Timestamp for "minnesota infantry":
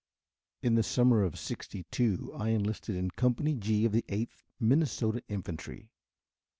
4.59-5.91